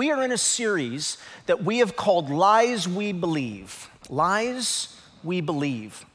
[0.00, 3.90] We are in a series that we have called Lies We Believe.
[4.08, 6.06] Lies We Believe.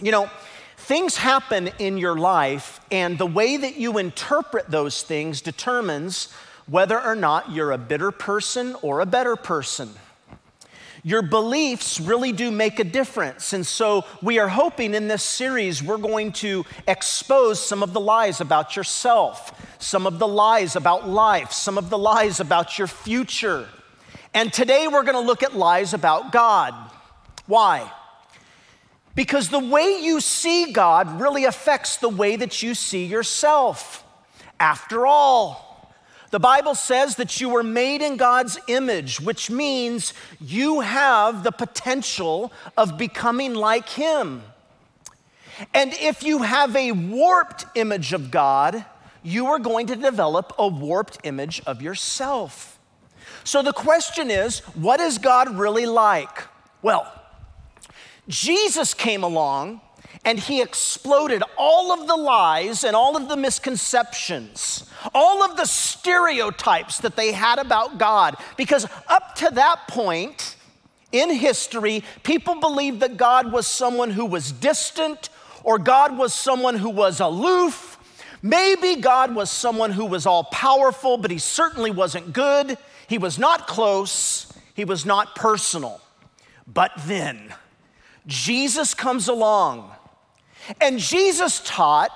[0.00, 0.28] You know,
[0.76, 6.32] things happen in your life, and the way that you interpret those things determines
[6.66, 9.90] whether or not you're a bitter person or a better person.
[11.02, 13.52] Your beliefs really do make a difference.
[13.52, 18.00] And so, we are hoping in this series we're going to expose some of the
[18.00, 22.86] lies about yourself, some of the lies about life, some of the lies about your
[22.86, 23.66] future.
[24.34, 26.74] And today we're going to look at lies about God.
[27.46, 27.90] Why?
[29.14, 34.04] Because the way you see God really affects the way that you see yourself.
[34.60, 35.69] After all,
[36.30, 41.50] the Bible says that you were made in God's image, which means you have the
[41.50, 44.42] potential of becoming like Him.
[45.74, 48.84] And if you have a warped image of God,
[49.22, 52.78] you are going to develop a warped image of yourself.
[53.44, 56.44] So the question is what is God really like?
[56.82, 57.12] Well,
[58.28, 59.80] Jesus came along
[60.24, 65.64] and he exploded all of the lies and all of the misconceptions, all of the
[65.64, 68.36] stereotypes that they had about God.
[68.56, 70.56] Because up to that point
[71.10, 75.30] in history, people believed that God was someone who was distant
[75.64, 77.98] or God was someone who was aloof.
[78.42, 82.76] Maybe God was someone who was all powerful, but he certainly wasn't good.
[83.08, 86.00] He was not close, he was not personal.
[86.66, 87.54] But then,
[88.26, 89.90] Jesus comes along
[90.80, 92.10] and Jesus taught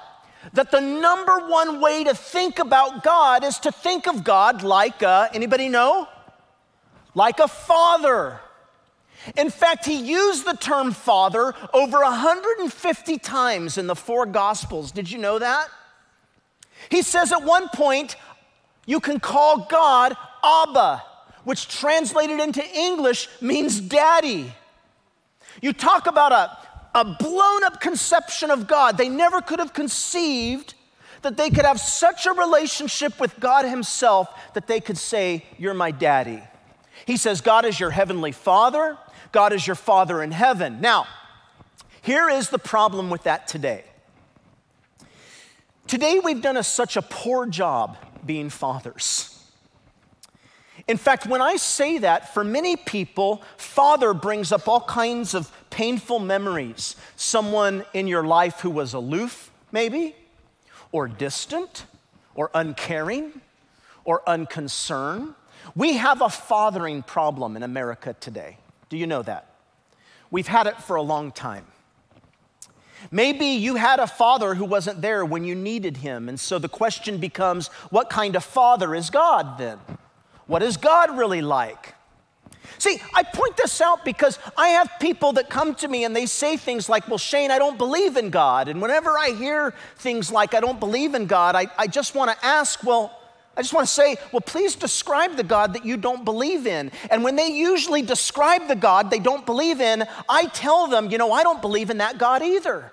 [0.52, 5.02] that the number one way to think about God is to think of God like
[5.02, 6.08] a, anybody know?
[7.14, 8.40] Like a father.
[9.36, 14.92] In fact, he used the term father over 150 times in the four gospels.
[14.92, 15.68] Did you know that?
[16.90, 18.16] He says at one point,
[18.86, 21.02] you can call God Abba,
[21.44, 24.52] which translated into English means daddy.
[25.62, 26.63] You talk about a
[26.94, 28.96] a blown up conception of God.
[28.96, 30.74] They never could have conceived
[31.22, 35.74] that they could have such a relationship with God Himself that they could say, You're
[35.74, 36.42] my daddy.
[37.06, 38.96] He says, God is your heavenly father,
[39.32, 40.80] God is your father in heaven.
[40.80, 41.06] Now,
[42.02, 43.84] here is the problem with that today.
[45.86, 49.30] Today, we've done a, such a poor job being fathers.
[50.86, 55.50] In fact, when I say that, for many people, father brings up all kinds of
[55.74, 56.94] painful memories.
[57.16, 60.14] Someone in your life who was aloof, maybe,
[60.92, 61.86] or distant,
[62.36, 63.40] or uncaring,
[64.04, 65.34] or unconcerned.
[65.74, 68.58] We have a fathering problem in America today.
[68.88, 69.48] Do you know that?
[70.30, 71.66] We've had it for a long time.
[73.10, 76.68] Maybe you had a father who wasn't there when you needed him, and so the
[76.68, 79.78] question becomes what kind of father is God then?
[80.46, 81.94] What is God really like?
[82.78, 86.26] See, I point this out because I have people that come to me and they
[86.26, 88.68] say things like, Well, Shane, I don't believe in God.
[88.68, 92.30] And whenever I hear things like, I don't believe in God, I, I just want
[92.30, 93.18] to ask, Well,
[93.56, 96.90] I just want to say, well, please describe the God that you don't believe in.
[97.08, 101.18] And when they usually describe the God they don't believe in, I tell them, you
[101.18, 102.90] know, I don't believe in that God either.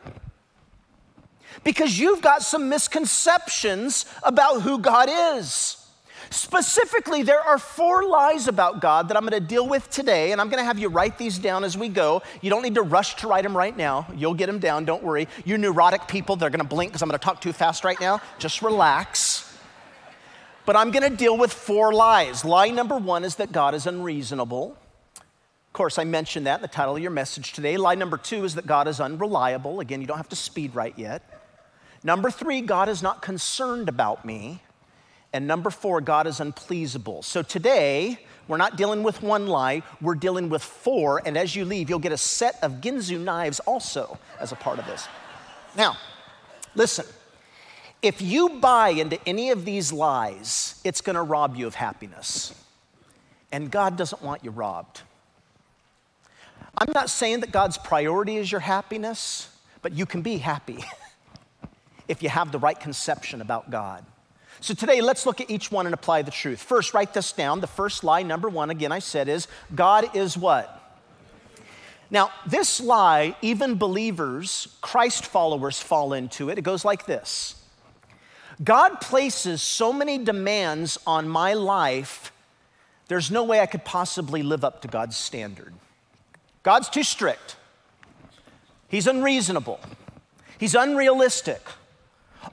[1.64, 5.81] Because you've got some misconceptions about who God is.
[6.32, 10.40] Specifically, there are four lies about God that I'm going to deal with today, and
[10.40, 12.22] I'm going to have you write these down as we go.
[12.40, 14.08] You don't need to rush to write them right now.
[14.16, 15.28] You'll get them down, don't worry.
[15.44, 18.00] You neurotic people, they're going to blink because I'm going to talk too fast right
[18.00, 18.22] now.
[18.40, 19.60] Just relax.
[20.66, 22.46] But I'm going to deal with four lies.
[22.46, 24.78] Lie number one is that God is unreasonable.
[25.18, 27.76] Of course, I mentioned that in the title of your message today.
[27.76, 29.82] Lie number two is that God is unreliable.
[29.82, 31.44] Again, you don't have to speed right yet.
[32.06, 34.62] Number three, God is not concerned about me.
[35.34, 37.24] And number four, God is unpleasable.
[37.24, 41.22] So today, we're not dealing with one lie, we're dealing with four.
[41.26, 44.80] And as you leave, you'll get a set of Ginsu knives also as a part
[44.80, 45.08] of this.
[45.76, 45.98] Now,
[46.76, 47.06] listen.
[48.02, 52.56] If you buy into any of these lies, it's gonna rob you of happiness.
[53.52, 55.02] And God doesn't want you robbed.
[56.78, 59.50] I'm not saying that God's priority is your happiness,
[59.84, 60.84] but you can be happy
[62.08, 64.04] if you have the right conception about God.
[64.62, 66.62] So today, let's look at each one and apply the truth.
[66.62, 67.62] First, write this down.
[67.62, 70.78] The first lie, number one, again, I said, is God is what?
[72.12, 76.60] Now, this lie, even believers, Christ followers fall into it.
[76.60, 77.56] It goes like this
[78.64, 82.32] God places so many demands on my life,
[83.08, 85.74] there's no way I could possibly live up to God's standard.
[86.62, 87.56] God's too strict,
[88.90, 89.80] He's unreasonable,
[90.60, 91.62] He's unrealistic.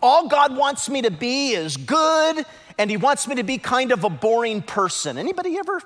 [0.03, 2.45] All God wants me to be is good
[2.79, 5.19] and he wants me to be kind of a boring person.
[5.19, 5.83] Anybody ever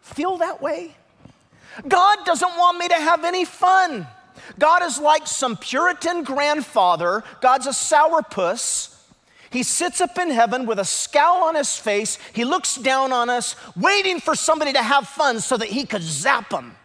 [0.00, 0.94] feel that way?
[1.88, 4.06] God doesn't want me to have any fun.
[4.58, 7.24] God is like some Puritan grandfather.
[7.40, 8.94] God's a sourpuss.
[9.50, 12.18] He sits up in heaven with a scowl on his face.
[12.32, 16.02] He looks down on us, waiting for somebody to have fun so that he could
[16.02, 16.76] zap them.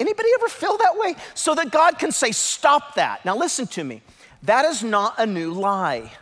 [0.00, 1.14] Anybody ever feel that way?
[1.34, 3.24] So that God can say, Stop that.
[3.24, 4.02] Now, listen to me.
[4.44, 6.12] That is not a new lie.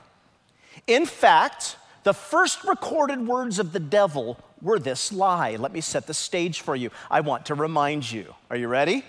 [0.87, 5.57] In fact, the first recorded words of the devil were this lie.
[5.57, 6.91] Let me set the stage for you.
[7.11, 8.35] I want to remind you.
[8.49, 9.05] Are you ready?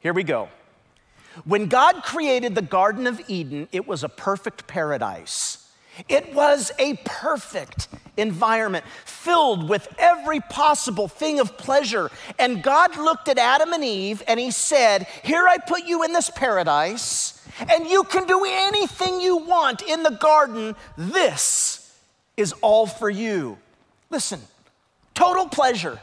[0.00, 0.48] Here we go.
[1.44, 5.68] When God created the Garden of Eden, it was a perfect paradise.
[6.08, 12.10] It was a perfect environment filled with every possible thing of pleasure.
[12.38, 16.12] And God looked at Adam and Eve and He said, Here I put you in
[16.12, 20.74] this paradise, and you can do anything you want in the garden.
[20.96, 21.92] This
[22.36, 23.58] is all for you.
[24.10, 24.40] Listen,
[25.14, 25.98] total pleasure,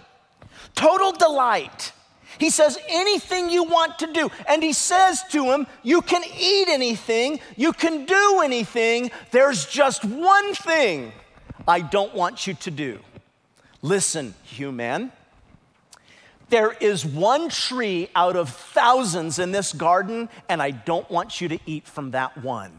[0.75, 1.93] total delight.
[2.39, 4.31] He says, anything you want to do.
[4.47, 9.11] And he says to him, you can eat anything, you can do anything.
[9.31, 11.11] There's just one thing
[11.67, 12.99] I don't want you to do.
[13.81, 15.11] Listen, human.
[16.51, 21.47] There is one tree out of thousands in this garden, and I don't want you
[21.47, 22.73] to eat from that one.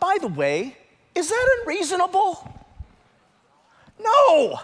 [0.00, 0.78] By the way,
[1.14, 2.50] is that unreasonable?
[4.00, 4.60] No.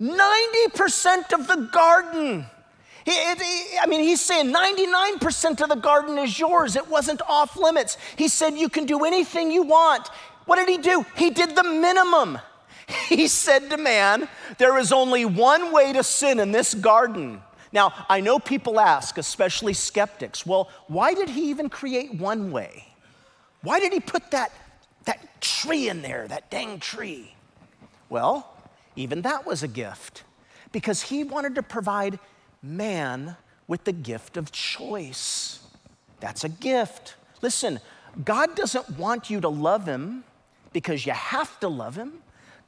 [0.00, 2.46] 90% of the garden.
[3.04, 6.74] He, he, I mean, he's saying 99% of the garden is yours.
[6.74, 7.98] It wasn't off limits.
[8.16, 10.08] He said you can do anything you want.
[10.46, 11.04] What did he do?
[11.16, 12.38] He did the minimum.
[13.08, 14.28] He said to man,
[14.58, 17.42] There is only one way to sin in this garden.
[17.72, 22.88] Now, I know people ask, especially skeptics, well, why did he even create one way?
[23.62, 24.50] Why did he put that,
[25.04, 27.34] that tree in there, that dang tree?
[28.08, 28.52] Well,
[28.96, 30.24] even that was a gift
[30.72, 32.18] because he wanted to provide
[32.62, 33.36] man
[33.68, 35.60] with the gift of choice.
[36.18, 37.14] That's a gift.
[37.40, 37.78] Listen,
[38.24, 40.24] God doesn't want you to love him
[40.72, 42.14] because you have to love him.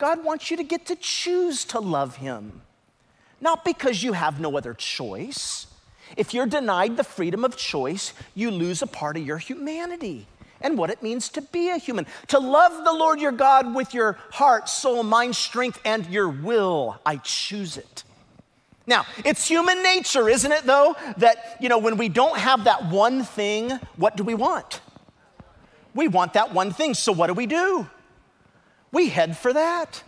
[0.03, 2.63] God wants you to get to choose to love him,
[3.41, 5.69] not because you have no other choice.
[6.17, 10.27] If you're denied the freedom of choice, you lose a part of your humanity
[10.61, 12.09] and what it means to be a human.
[12.27, 17.01] To love the Lord your God with your heart, soul, mind, strength, and your will.
[17.07, 18.03] I choose it.
[18.89, 22.87] Now, it's human nature, isn't it, though, that, you know, when we don't have that
[22.87, 24.81] one thing, what do we want?
[25.95, 26.95] We want that one thing.
[26.95, 27.87] So, what do we do?
[28.93, 30.03] We head for that.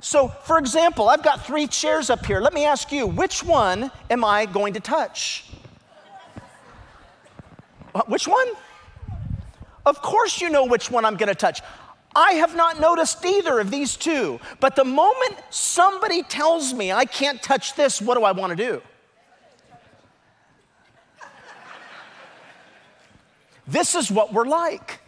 [0.00, 2.40] So, for example, I've got three chairs up here.
[2.40, 5.44] Let me ask you, which one am I going to touch?
[7.94, 8.48] Uh, which one?
[9.84, 11.60] Of course, you know which one I'm going to touch.
[12.14, 14.40] I have not noticed either of these two.
[14.58, 18.56] But the moment somebody tells me I can't touch this, what do I want to
[18.56, 18.82] do?
[23.66, 24.99] This is what we're like.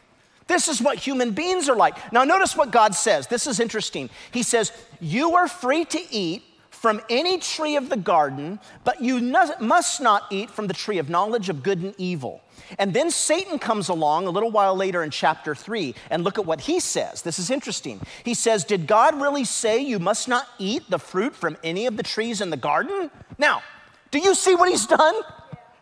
[0.47, 2.13] This is what human beings are like.
[2.13, 3.27] Now, notice what God says.
[3.27, 4.11] This is interesting.
[4.33, 9.21] He says, You are free to eat from any tree of the garden, but you
[9.61, 12.43] must not eat from the tree of knowledge of good and evil.
[12.77, 16.45] And then Satan comes along a little while later in chapter 3, and look at
[16.45, 17.23] what he says.
[17.23, 18.01] This is interesting.
[18.25, 21.97] He says, Did God really say you must not eat the fruit from any of
[21.97, 23.13] the trees in the garden?
[23.39, 23.63] Now,
[24.11, 25.15] do you see what he's done?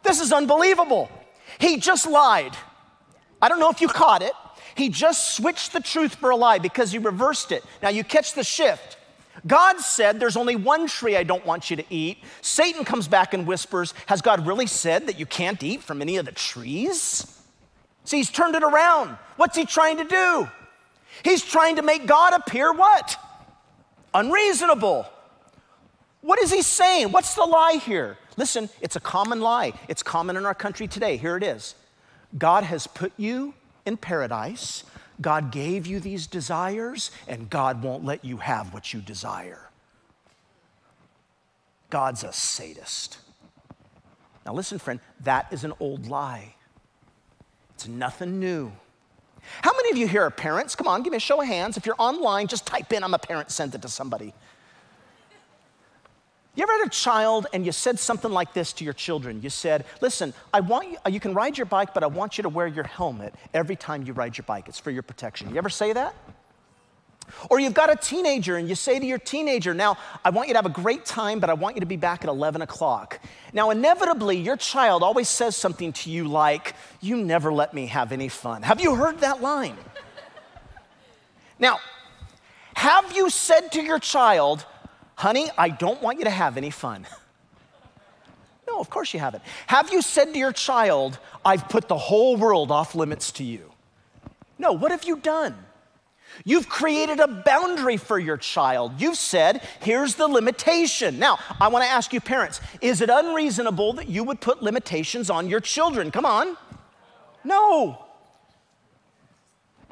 [0.02, 1.10] This is unbelievable.
[1.58, 2.54] He just lied.
[3.40, 4.32] I don't know if you caught it.
[4.80, 7.62] He just switched the truth for a lie because he reversed it.
[7.82, 8.96] Now, you catch the shift.
[9.46, 12.16] God said, There's only one tree I don't want you to eat.
[12.40, 16.16] Satan comes back and whispers, Has God really said that you can't eat from any
[16.16, 17.38] of the trees?
[18.04, 19.18] See, he's turned it around.
[19.36, 20.48] What's he trying to do?
[21.24, 23.18] He's trying to make God appear what?
[24.14, 25.06] Unreasonable.
[26.22, 27.12] What is he saying?
[27.12, 28.16] What's the lie here?
[28.38, 29.74] Listen, it's a common lie.
[29.88, 31.18] It's common in our country today.
[31.18, 31.74] Here it is
[32.38, 33.52] God has put you
[33.90, 34.84] in paradise
[35.20, 39.68] God gave you these desires, and God won't let you have what you desire.
[41.90, 43.18] God's a sadist.
[44.46, 46.54] Now, listen, friend, that is an old lie.
[47.74, 48.72] It's nothing new.
[49.62, 50.74] How many of you here are parents?
[50.74, 51.76] Come on, give me a show of hands.
[51.76, 54.32] If you're online, just type in, I'm a parent, send it to somebody.
[56.56, 59.40] You ever had a child and you said something like this to your children?
[59.40, 62.42] You said, Listen, I want you, you can ride your bike, but I want you
[62.42, 64.68] to wear your helmet every time you ride your bike.
[64.68, 65.50] It's for your protection.
[65.50, 66.14] You ever say that?
[67.48, 70.54] Or you've got a teenager and you say to your teenager, Now, I want you
[70.54, 73.20] to have a great time, but I want you to be back at 11 o'clock.
[73.52, 78.12] Now, inevitably, your child always says something to you like, You never let me have
[78.12, 78.62] any fun.
[78.62, 79.76] Have you heard that line?
[81.58, 81.78] now,
[82.74, 84.66] Have you said to your child,
[85.20, 87.06] honey, I don't want you to have any fun?
[88.68, 89.42] No, of course you haven't.
[89.66, 93.72] Have you said to your child, I've put the whole world off limits to you?
[94.60, 95.56] No, what have you done?
[96.44, 99.00] You've created a boundary for your child.
[99.00, 101.18] You've said, here's the limitation.
[101.18, 105.30] Now, I want to ask you, parents, is it unreasonable that you would put limitations
[105.30, 106.12] on your children?
[106.12, 106.56] Come on.
[107.42, 108.04] No.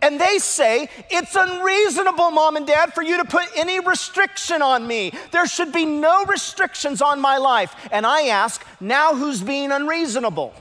[0.00, 4.86] And they say, It's unreasonable, mom and dad, for you to put any restriction on
[4.86, 5.12] me.
[5.32, 7.74] There should be no restrictions on my life.
[7.90, 10.54] And I ask, Now who's being unreasonable?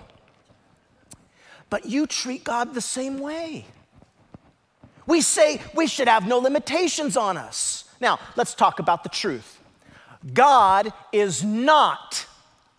[1.69, 3.65] But you treat God the same way.
[5.05, 7.85] We say we should have no limitations on us.
[7.99, 9.59] Now, let's talk about the truth.
[10.33, 12.25] God is not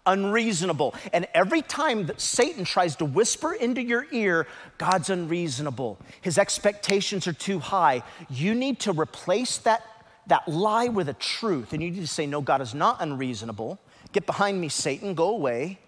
[0.09, 0.95] unreasonable.
[1.13, 4.47] And every time that Satan tries to whisper into your ear,
[4.79, 9.83] God's unreasonable, his expectations are too high, you need to replace that,
[10.27, 11.73] that lie with a truth.
[11.73, 13.79] And you need to say, No, God is not unreasonable.
[14.13, 15.79] Get behind me, Satan, go away.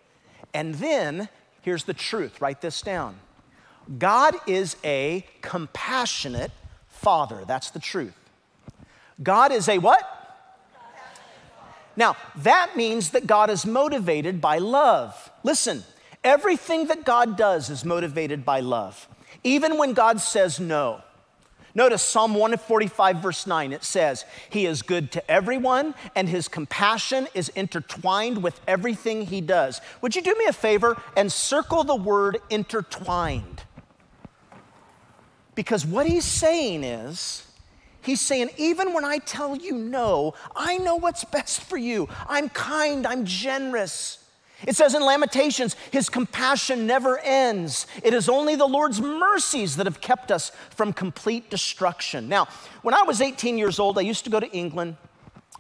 [0.53, 1.29] And then
[1.63, 3.19] here's the truth write this down
[3.99, 6.53] God is a compassionate
[6.89, 7.45] father.
[7.47, 8.15] That's the truth.
[9.23, 10.20] God is a what?
[11.97, 15.31] Now, that means that God is motivated by love.
[15.43, 15.85] Listen,
[16.23, 19.09] everything that God does is motivated by love,
[19.43, 21.03] even when God says no.
[21.75, 27.29] Notice Psalm 145, verse 9, it says, He is good to everyone, and His compassion
[27.33, 29.81] is intertwined with everything He does.
[30.01, 33.63] Would you do me a favor and circle the word intertwined?
[35.55, 37.47] Because what He's saying is,
[38.03, 42.09] He's saying, even when I tell you no, I know what's best for you.
[42.29, 44.19] I'm kind, I'm generous.
[44.67, 47.87] It says in Lamentations, His compassion never ends.
[48.03, 52.29] It is only the Lord's mercies that have kept us from complete destruction.
[52.29, 52.47] Now,
[52.83, 54.97] when I was 18 years old, I used to go to England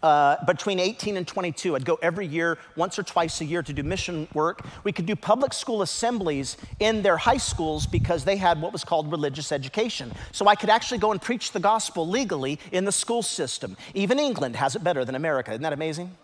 [0.02, 1.76] uh, between 18 and 22.
[1.76, 4.64] I'd go every year, once or twice a year, to do mission work.
[4.85, 8.85] We could do public school assemblies in their high schools because they had what was
[8.85, 10.12] called religious education.
[10.33, 13.76] So I could actually go and preach the gospel legally in the school system.
[13.95, 15.50] Even England has it better than America.
[15.50, 16.16] Isn't that amazing?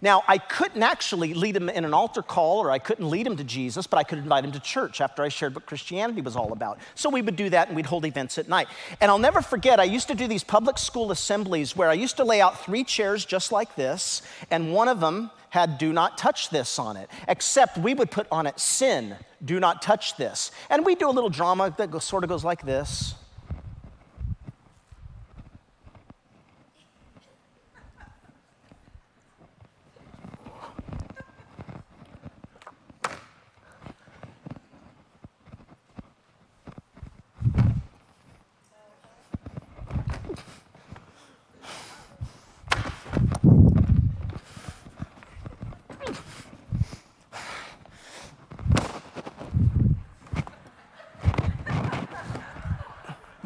[0.00, 3.36] Now, I couldn't actually lead him in an altar call or I couldn't lead him
[3.36, 6.36] to Jesus, but I could invite him to church after I shared what Christianity was
[6.36, 6.78] all about.
[6.94, 8.68] So we would do that and we'd hold events at night.
[9.00, 12.16] And I'll never forget, I used to do these public school assemblies where I used
[12.18, 16.18] to lay out three chairs just like this, and one of them had do not
[16.18, 20.50] touch this on it, except we would put on it sin, do not touch this.
[20.68, 23.14] And we do a little drama that sort of goes like this.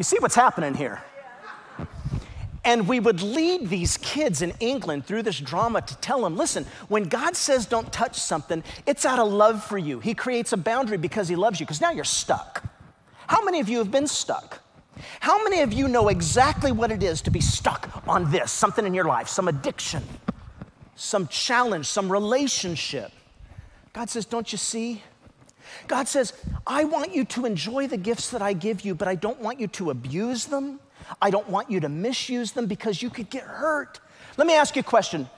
[0.01, 1.03] You see what's happening here?
[2.65, 6.65] And we would lead these kids in England through this drama to tell them listen,
[6.89, 10.01] when God says don't touch something, it's out of love for you.
[10.01, 12.65] He creates a boundary because He loves you, because now you're stuck.
[13.27, 14.61] How many of you have been stuck?
[15.21, 18.87] How many of you know exactly what it is to be stuck on this, something
[18.87, 20.03] in your life, some addiction,
[20.97, 23.13] some challenge, some relationship?
[23.93, 25.03] God says, Don't you see?
[25.87, 26.33] God says,
[26.67, 29.61] I want you to enjoy the gifts that I give you, but I don't want
[29.61, 30.81] you to abuse them.
[31.21, 34.01] I don't want you to misuse them because you could get hurt.
[34.37, 35.29] Let me ask you a question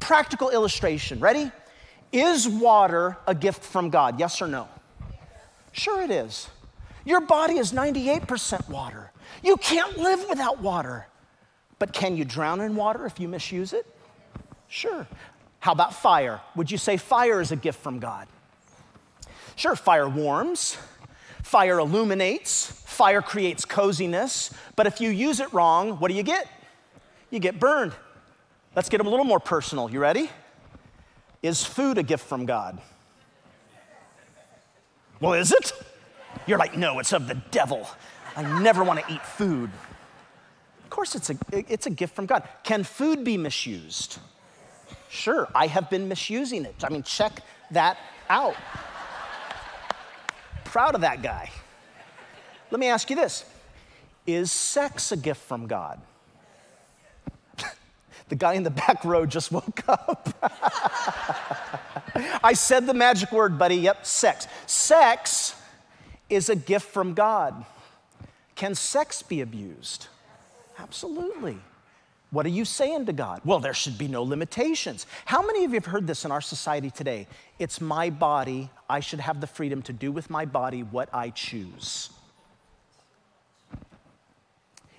[0.00, 1.20] practical illustration.
[1.20, 1.50] Ready?
[2.12, 4.20] Is water a gift from God?
[4.20, 4.68] Yes or no?
[5.72, 6.48] Sure, it is.
[7.04, 9.12] Your body is 98% water.
[9.42, 11.06] You can't live without water.
[11.78, 13.86] But can you drown in water if you misuse it?
[14.68, 15.06] Sure.
[15.60, 16.40] How about fire?
[16.54, 18.26] Would you say fire is a gift from God?
[19.56, 20.76] Sure, fire warms,
[21.42, 26.46] fire illuminates, fire creates coziness, but if you use it wrong, what do you get?
[27.30, 27.92] You get burned.
[28.74, 29.90] Let's get a little more personal.
[29.90, 30.30] You ready?
[31.42, 32.78] Is food a gift from God?
[35.20, 35.72] Well, is it?
[36.46, 37.88] You're like, no, it's of the devil.
[38.36, 39.70] I never want to eat food.
[40.84, 42.46] Of course, it's a, it's a gift from God.
[42.62, 44.18] Can food be misused?
[45.08, 46.84] Sure, I have been misusing it.
[46.84, 47.96] I mean, check that
[48.28, 48.54] out
[50.76, 51.50] proud of that guy.
[52.70, 53.46] Let me ask you this
[54.26, 55.98] Is sex a gift from God?
[58.28, 60.28] the guy in the back row just woke up.
[62.44, 63.76] I said the magic word, buddy.
[63.76, 64.48] Yep, sex.
[64.66, 65.54] Sex
[66.28, 67.64] is a gift from God.
[68.54, 70.08] Can sex be abused?
[70.78, 71.56] Absolutely.
[72.30, 73.40] What are you saying to God?
[73.44, 75.06] Well, there should be no limitations.
[75.24, 77.28] How many of you have heard this in our society today?
[77.58, 78.68] It's my body.
[78.90, 82.10] I should have the freedom to do with my body what I choose.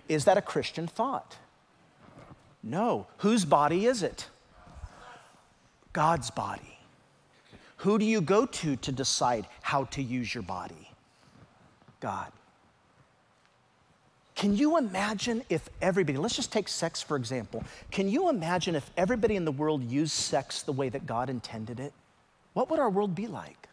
[0.07, 1.35] Is that a Christian thought?
[2.63, 3.07] No.
[3.17, 4.27] Whose body is it?
[5.91, 6.79] God's body.
[7.77, 10.91] Who do you go to to decide how to use your body?
[11.99, 12.31] God.
[14.37, 17.65] Can you imagine if everybody, let's just take sex for example.
[17.91, 21.79] Can you imagine if everybody in the world used sex the way that God intended
[21.79, 21.91] it?
[22.53, 23.67] What would our world be like?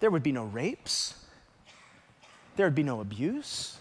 [0.00, 1.14] There would be no rapes,
[2.56, 3.78] there would be no abuse,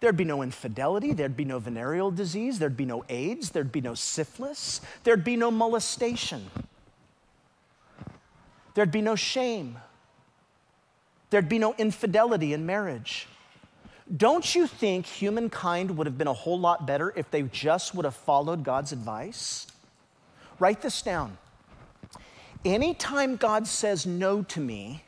[0.00, 3.82] There'd be no infidelity, there'd be no venereal disease, there'd be no AIDS, there'd be
[3.82, 6.50] no syphilis, there'd be no molestation,
[8.74, 9.76] there'd be no shame,
[11.28, 13.28] there'd be no infidelity in marriage.
[14.16, 18.04] Don't you think humankind would have been a whole lot better if they just would
[18.04, 19.66] have followed God's advice?
[20.58, 21.38] Write this down.
[22.64, 25.04] Anytime God says no to me,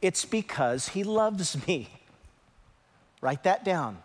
[0.00, 1.90] it's because he loves me.
[3.20, 3.98] Write that down.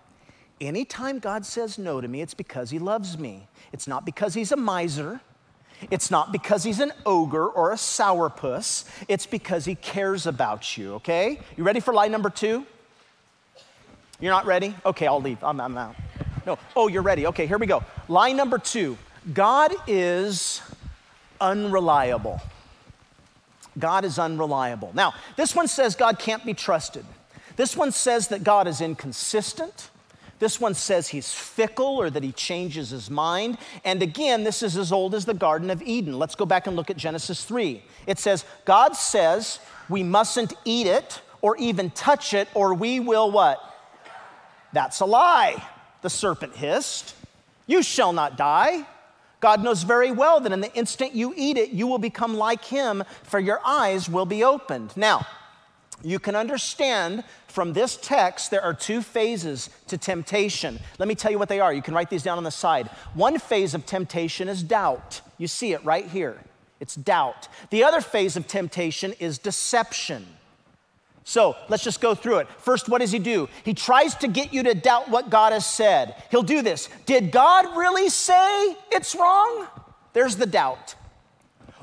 [0.62, 3.48] Anytime God says no to me, it's because He loves me.
[3.74, 5.20] It's not because He's a miser.
[5.90, 8.86] It's not because He's an ogre or a sourpuss.
[9.08, 11.40] It's because He cares about you, okay?
[11.58, 12.68] You ready for lie number two?
[14.22, 14.76] You're not ready?
[14.86, 15.44] Okay, I'll leave.
[15.44, 15.96] I'm, I'm out.
[16.46, 16.58] No.
[16.76, 17.28] Oh, you're ready.
[17.28, 17.84] Okay, here we go.
[18.08, 18.98] Lie number two
[19.34, 20.62] God is
[21.40, 22.40] unreliable.
[23.78, 24.92] God is unreliable.
[24.94, 27.06] Now, this one says God can't be trusted.
[27.56, 29.90] This one says that God is inconsistent.
[30.40, 33.60] This one says he's fickle or that he changes his mind.
[33.86, 36.18] And again, this is as old as the Garden of Eden.
[36.18, 37.84] Let's go back and look at Genesis 3.
[38.08, 43.30] It says, God says we mustn't eat it or even touch it or we will
[43.30, 43.71] what?
[44.74, 45.64] That's a lie,
[46.02, 47.16] the serpent hissed.
[47.68, 48.86] You shall not die.
[49.40, 52.64] God knows very well that in the instant you eat it, you will become like
[52.64, 54.96] him, for your eyes will be opened.
[54.96, 55.26] Now,
[56.04, 60.80] you can understand from this text there are two phases to temptation.
[61.00, 61.74] Let me tell you what they are.
[61.74, 62.88] You can write these down on the side.
[63.14, 65.22] One phase of temptation is doubt.
[65.38, 66.40] You see it right here.
[66.80, 67.48] It's doubt.
[67.70, 70.26] The other phase of temptation is deception.
[71.24, 72.48] So let's just go through it.
[72.58, 73.48] First, what does he do?
[73.64, 76.16] He tries to get you to doubt what God has said.
[76.32, 76.90] He'll do this.
[77.06, 79.68] Did God really say it's wrong?
[80.14, 80.96] There's the doubt.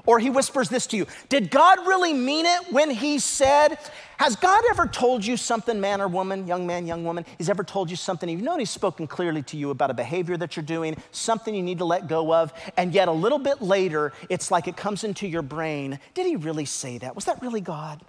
[0.07, 3.79] Or he whispers this to you Did God really mean it when he said,
[4.17, 7.27] Has God ever told you something, man or woman, young man, young woman?
[7.37, 10.39] He's ever told you something, you've known he's spoken clearly to you about a behavior
[10.39, 13.61] that you're doing, something you need to let go of, and yet a little bit
[13.61, 17.15] later, it's like it comes into your brain Did he really say that?
[17.15, 18.03] Was that really God?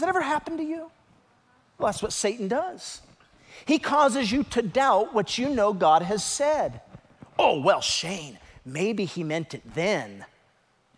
[0.00, 0.90] Has that ever happened to you?
[1.78, 3.02] Well, that's what Satan does.
[3.66, 6.80] He causes you to doubt what you know God has said.
[7.38, 10.24] Oh, well, Shane, Maybe he meant it then,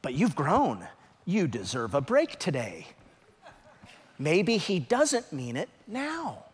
[0.01, 0.87] but you've grown.
[1.25, 2.89] You deserve a break today.
[4.19, 6.45] Maybe he doesn't mean it now.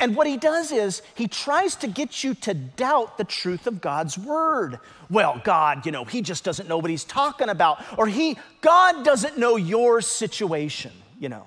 [0.00, 3.80] And what he does is he tries to get you to doubt the truth of
[3.80, 4.78] God's word.
[5.10, 9.04] Well, God, you know, he just doesn't know what he's talking about, or he, God
[9.04, 10.92] doesn't know your situation,
[11.24, 11.46] you know.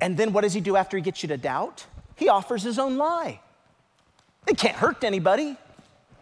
[0.00, 1.84] And then what does he do after he gets you to doubt?
[2.14, 3.40] He offers his own lie.
[4.46, 5.56] It can't hurt anybody.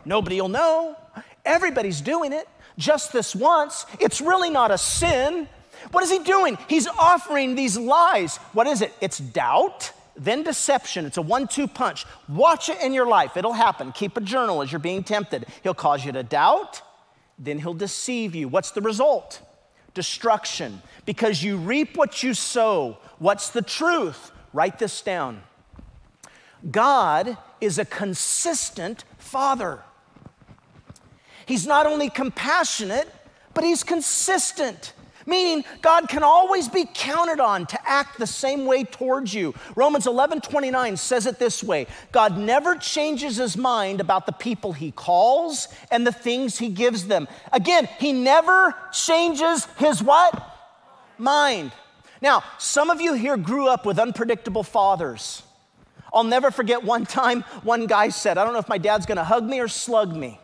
[0.06, 0.96] Nobody will know.
[1.44, 3.84] Everybody's doing it just this once.
[4.00, 5.48] It's really not a sin.
[5.90, 6.56] What is he doing?
[6.66, 8.38] He's offering these lies.
[8.54, 8.94] What is it?
[9.02, 11.04] It's doubt, then deception.
[11.04, 12.06] It's a one two punch.
[12.28, 13.92] Watch it in your life, it'll happen.
[13.92, 15.46] Keep a journal as you're being tempted.
[15.62, 16.80] He'll cause you to doubt,
[17.38, 18.48] then he'll deceive you.
[18.48, 19.42] What's the result?
[19.94, 20.82] Destruction.
[21.04, 22.98] Because you reap what you sow.
[23.18, 24.32] What's the truth?
[24.52, 25.42] Write this down.
[26.70, 29.82] God is a consistent father.
[31.46, 33.12] He's not only compassionate,
[33.54, 34.92] but he's consistent.
[35.26, 39.54] Meaning, God can always be counted on to act the same way towards you.
[39.76, 44.72] Romans 11 29 says it this way God never changes his mind about the people
[44.72, 47.28] he calls and the things he gives them.
[47.52, 50.48] Again, he never changes his what?
[51.18, 51.72] Mind.
[52.20, 55.42] Now, some of you here grew up with unpredictable fathers.
[56.14, 59.24] I'll never forget one time one guy said, I don't know if my dad's gonna
[59.24, 60.38] hug me or slug me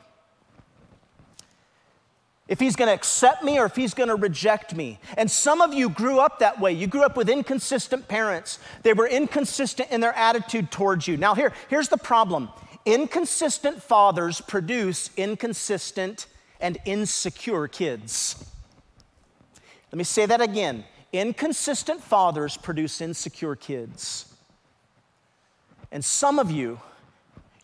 [2.48, 4.98] if he's going to accept me or if he's going to reject me.
[5.16, 6.72] And some of you grew up that way.
[6.72, 8.58] You grew up with inconsistent parents.
[8.82, 11.16] They were inconsistent in their attitude towards you.
[11.16, 12.48] Now, here, here's the problem
[12.86, 16.26] inconsistent fathers produce inconsistent
[16.58, 18.50] and insecure kids.
[19.92, 20.84] Let me say that again.
[21.12, 24.34] Inconsistent fathers produce insecure kids.
[25.90, 26.80] And some of you,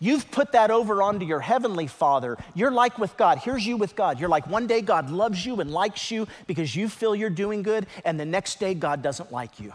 [0.01, 2.37] You've put that over onto your heavenly father.
[2.55, 3.39] You're like with God.
[3.39, 4.19] Here's you with God.
[4.19, 7.63] You're like one day God loves you and likes you because you feel you're doing
[7.63, 9.73] good, and the next day God doesn't like you.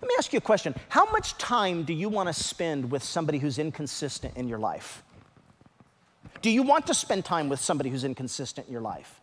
[0.00, 0.74] Let me ask you a question.
[0.88, 5.02] How much time do you want to spend with somebody who's inconsistent in your life?
[6.42, 9.20] Do you want to spend time with somebody who's inconsistent in your life?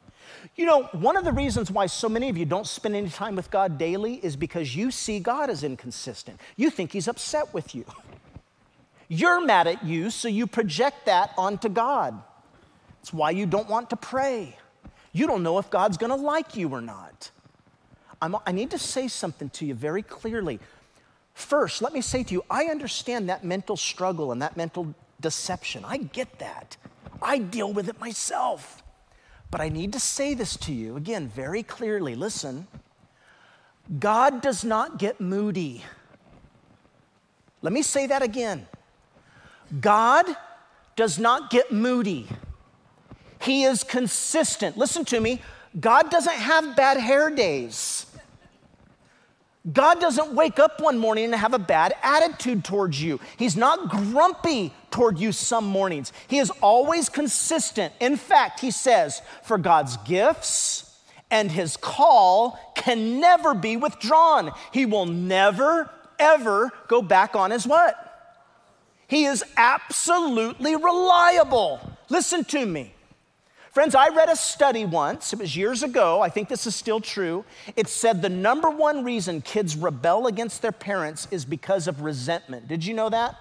[0.55, 3.35] You know, one of the reasons why so many of you don't spend any time
[3.35, 6.39] with God daily is because you see God as inconsistent.
[6.55, 7.85] You think He's upset with you.
[9.07, 12.21] You're mad at you, so you project that onto God.
[13.01, 14.57] It's why you don't want to pray.
[15.11, 17.31] You don't know if God's gonna like you or not.
[18.21, 20.59] I'm, i need to say something to you very clearly.
[21.33, 25.83] First, let me say to you, I understand that mental struggle and that mental deception.
[25.85, 26.77] I get that.
[27.21, 28.83] I deal with it myself.
[29.51, 32.15] But I need to say this to you again very clearly.
[32.15, 32.67] Listen,
[33.99, 35.83] God does not get moody.
[37.61, 38.65] Let me say that again.
[39.81, 40.25] God
[40.95, 42.27] does not get moody.
[43.41, 44.77] He is consistent.
[44.77, 45.41] Listen to me.
[45.79, 48.05] God doesn't have bad hair days.
[49.71, 53.19] God doesn't wake up one morning and have a bad attitude towards you.
[53.37, 56.13] He's not grumpy toward you some mornings.
[56.27, 57.93] He is always consistent.
[57.99, 60.87] In fact, he says, for God's gifts
[61.31, 64.51] and his call can never be withdrawn.
[64.71, 67.97] He will never, ever go back on his what?
[69.07, 71.79] He is absolutely reliable.
[72.09, 72.93] Listen to me.
[73.71, 76.99] Friends, I read a study once, it was years ago, I think this is still
[76.99, 77.45] true.
[77.77, 82.67] It said the number one reason kids rebel against their parents is because of resentment.
[82.67, 83.35] Did you know that?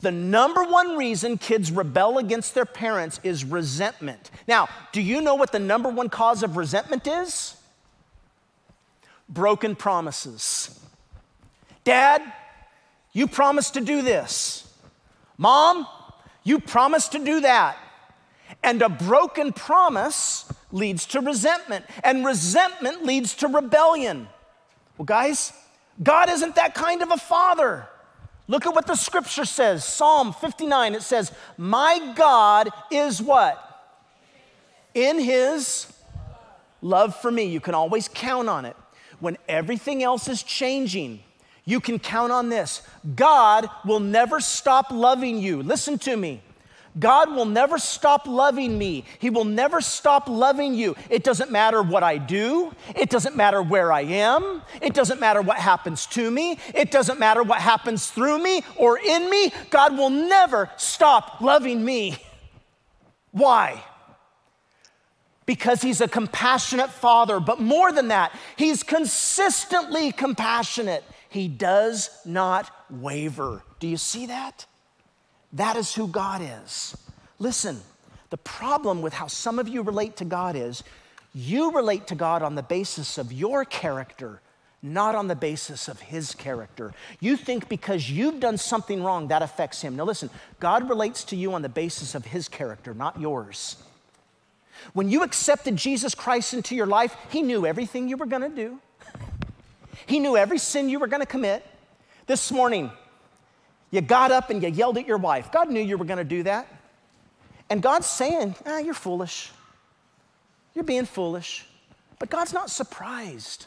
[0.00, 4.30] The number one reason kids rebel against their parents is resentment.
[4.48, 7.56] Now, do you know what the number one cause of resentment is?
[9.28, 10.78] Broken promises.
[11.84, 12.22] Dad,
[13.12, 14.66] you promised to do this.
[15.36, 15.86] Mom,
[16.44, 17.76] you promised to do that.
[18.62, 24.28] And a broken promise leads to resentment, and resentment leads to rebellion.
[24.98, 25.52] Well, guys,
[26.02, 27.88] God isn't that kind of a father.
[28.50, 33.64] Look at what the scripture says Psalm 59, it says, My God is what?
[34.92, 35.86] In his
[36.82, 37.44] love for me.
[37.44, 38.74] You can always count on it.
[39.20, 41.20] When everything else is changing,
[41.64, 42.82] you can count on this
[43.14, 45.62] God will never stop loving you.
[45.62, 46.42] Listen to me.
[47.00, 49.04] God will never stop loving me.
[49.18, 50.94] He will never stop loving you.
[51.08, 52.72] It doesn't matter what I do.
[52.94, 54.62] It doesn't matter where I am.
[54.80, 56.58] It doesn't matter what happens to me.
[56.74, 59.52] It doesn't matter what happens through me or in me.
[59.70, 62.18] God will never stop loving me.
[63.32, 63.82] Why?
[65.46, 71.02] Because he's a compassionate father, but more than that, he's consistently compassionate.
[71.28, 73.62] He does not waver.
[73.78, 74.66] Do you see that?
[75.52, 76.96] That is who God is.
[77.38, 77.80] Listen,
[78.30, 80.84] the problem with how some of you relate to God is
[81.32, 84.40] you relate to God on the basis of your character,
[84.82, 86.92] not on the basis of His character.
[87.20, 89.96] You think because you've done something wrong, that affects Him.
[89.96, 93.76] Now, listen, God relates to you on the basis of His character, not yours.
[94.92, 98.80] When you accepted Jesus Christ into your life, He knew everything you were gonna do,
[100.06, 101.64] He knew every sin you were gonna commit.
[102.26, 102.90] This morning,
[103.90, 105.50] you got up and you yelled at your wife.
[105.50, 106.68] God knew you were going to do that.
[107.68, 109.50] And God's saying, ah, you're foolish.
[110.74, 111.66] You're being foolish.
[112.18, 113.66] But God's not surprised.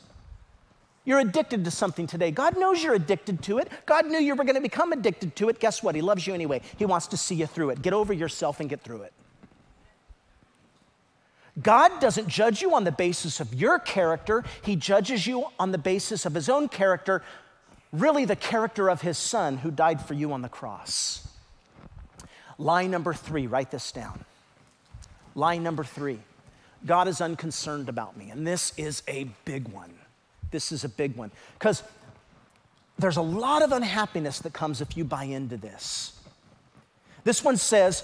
[1.06, 2.32] You're addicted to something today.
[2.32, 3.70] God knows you're addicted to it.
[3.86, 5.60] God knew you were going to become addicted to it.
[5.60, 5.96] Guess what?
[5.96, 6.62] He loves you anyway.
[6.78, 7.82] He wants to see you through it.
[7.82, 9.14] Get over yourself and get through it.
[11.62, 15.78] God doesn't judge you on the basis of your character, He judges you on the
[15.78, 17.22] basis of His own character
[17.94, 21.26] really the character of his son who died for you on the cross.
[22.58, 24.26] Line number three, write this down.
[25.36, 26.20] Line number three
[26.86, 28.30] God is unconcerned about me.
[28.30, 29.94] And this is a big one.
[30.52, 31.32] This is a big one.
[31.58, 31.82] Because
[33.00, 36.20] there's a lot of unhappiness that comes if you buy into this.
[37.24, 38.04] This one says,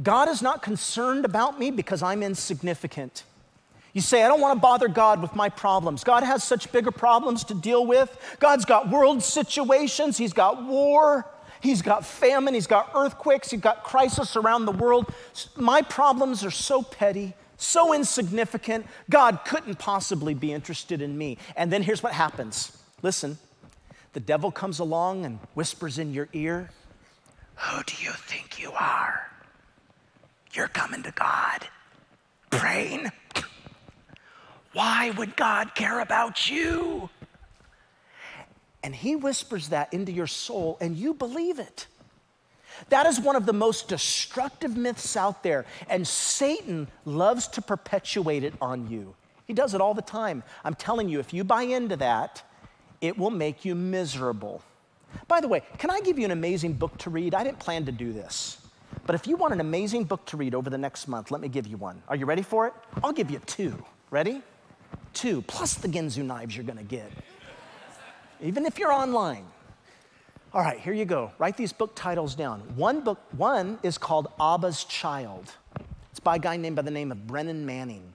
[0.00, 3.24] God is not concerned about me because I'm insignificant.
[3.92, 6.04] You say, I don't want to bother God with my problems.
[6.04, 8.16] God has such bigger problems to deal with.
[8.38, 11.28] God's got world situations, He's got war,
[11.60, 15.12] He's got famine, He's got earthquakes, He's got crisis around the world.
[15.56, 18.86] My problems are so petty, so insignificant.
[19.08, 21.38] God couldn't possibly be interested in me.
[21.56, 23.38] And then here's what happens listen,
[24.12, 26.70] the devil comes along and whispers in your ear,
[27.56, 29.26] Who do you think you are?
[30.52, 31.66] You're coming to God,
[32.50, 33.10] praying
[34.72, 37.10] why would God care about you?
[38.82, 41.86] And He whispers that into your soul, and you believe it.
[42.88, 48.44] That is one of the most destructive myths out there, and Satan loves to perpetuate
[48.44, 49.14] it on you.
[49.46, 50.42] He does it all the time.
[50.64, 52.42] I'm telling you, if you buy into that,
[53.00, 54.62] it will make you miserable.
[55.26, 57.34] By the way, can I give you an amazing book to read?
[57.34, 58.58] I didn't plan to do this.
[59.06, 61.48] But if you want an amazing book to read over the next month, let me
[61.48, 62.02] give you one.
[62.08, 62.74] Are you ready for it?
[63.02, 63.84] I'll give you two.
[64.10, 64.42] Ready?
[65.12, 67.10] Two, plus the Ginsu knives you're gonna get,
[68.40, 69.44] even if you're online.
[70.52, 71.30] All right, here you go.
[71.38, 72.60] Write these book titles down.
[72.74, 75.52] One book, one is called Abba's Child.
[76.10, 78.12] It's by a guy named by the name of Brennan Manning,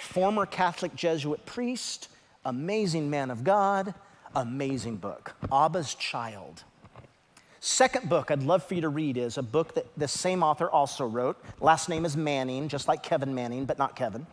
[0.00, 2.08] former Catholic Jesuit priest,
[2.44, 3.94] amazing man of God,
[4.34, 5.34] amazing book.
[5.52, 6.64] Abba's Child.
[7.60, 10.68] Second book I'd love for you to read is a book that the same author
[10.70, 11.36] also wrote.
[11.60, 14.26] Last name is Manning, just like Kevin Manning, but not Kevin.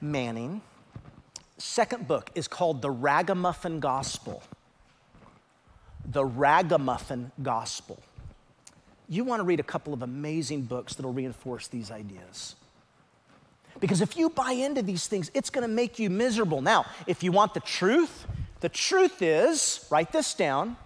[0.00, 0.60] Manning.
[1.58, 4.42] Second book is called The Ragamuffin Gospel
[6.10, 7.98] the ragamuffin gospel.
[9.08, 12.56] You want to read a couple of amazing books that'll reinforce these ideas.
[13.80, 16.62] Because if you buy into these things, it's going to make you miserable.
[16.62, 18.26] Now, if you want the truth,
[18.60, 20.76] the truth is write this down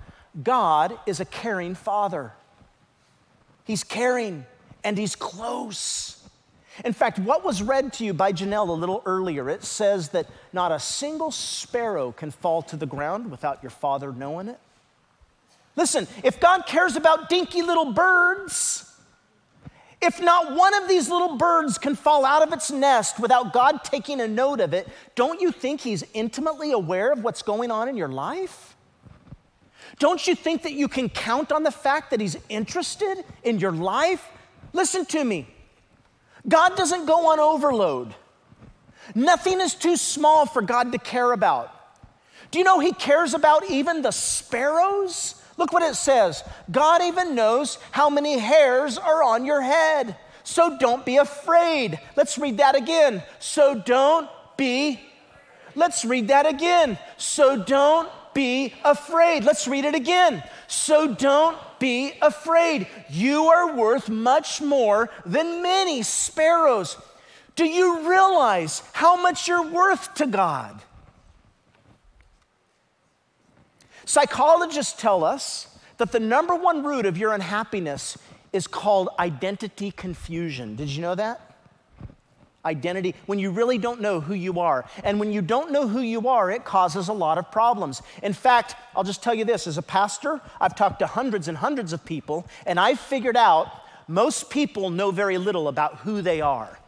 [0.43, 2.33] God is a caring father.
[3.65, 4.47] He's caring
[4.83, 6.22] and he's close.
[6.85, 10.27] In fact, what was read to you by Janelle a little earlier, it says that
[10.53, 14.59] not a single sparrow can fall to the ground without your father knowing it.
[15.77, 18.93] Listen, if God cares about dinky little birds,
[20.01, 23.85] if not one of these little birds can fall out of its nest without God
[23.85, 27.89] taking a note of it, don't you think He's intimately aware of what's going on
[27.89, 28.77] in your life?
[29.99, 33.73] Don't you think that you can count on the fact that He's interested in your
[33.73, 34.29] life?
[34.73, 35.47] Listen to me.
[36.49, 38.15] God doesn't go on overload.
[39.15, 41.71] Nothing is too small for God to care about.
[42.51, 45.37] Do you know He cares about even the sparrows?
[45.57, 50.17] Look what it says God even knows how many hairs are on your head.
[50.45, 52.01] So don't be afraid.
[52.17, 53.23] Let's read that again.
[53.39, 55.01] So don't be.
[55.75, 56.99] Let's read that again.
[57.17, 59.45] So don't be afraid.
[59.45, 60.43] Let's read it again.
[60.67, 62.87] So don't be afraid.
[63.11, 66.97] You are worth much more than many sparrows.
[67.57, 70.81] Do you realize how much you're worth to God?
[74.05, 78.17] Psychologists tell us that the number one root of your unhappiness
[78.53, 80.77] is called identity confusion.
[80.77, 81.52] Did you know that?
[82.65, 84.85] Identity, when you really don't know who you are.
[85.03, 88.03] And when you don't know who you are, it causes a lot of problems.
[88.23, 91.59] In fact, I'll just tell you this as a pastor, I've talked to hundreds and
[91.59, 93.69] hundreds of people, and I've figured out
[94.07, 96.79] most people know very little about who they are.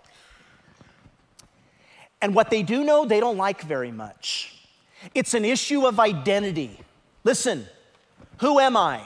[2.23, 4.55] And what they do know, they don't like very much.
[5.15, 6.79] It's an issue of identity.
[7.25, 7.67] Listen,
[8.39, 9.03] who am I?